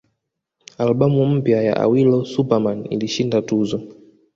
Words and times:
Albamu 0.83 1.25
mpya 1.31 1.59
ya 1.67 1.73
Awilo 1.83 2.19
Super 2.25 2.59
Man 2.59 2.85
ilishinda 2.89 3.41
tuzo 3.41 3.81